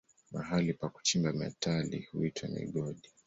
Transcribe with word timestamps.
Mahali 0.31 0.73
pa 0.73 0.89
kuchimba 0.89 1.33
metali 1.33 2.07
huitwa 2.13 2.49
migodi. 2.49 3.09